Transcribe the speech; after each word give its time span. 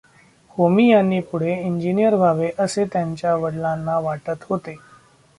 होमी 0.57 0.87
यांनी 0.89 1.19
पुढे 1.21 1.53
इंजिनियर 1.61 2.13
व्हावे 2.13 2.49
असे 2.59 2.85
त्यांच्या 2.85 3.35
वडिलांना 3.35 3.99
वाटत 3.99 4.43
होते. 4.49 4.75